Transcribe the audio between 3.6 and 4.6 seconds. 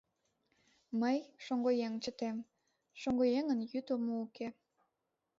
йӱд омо уке.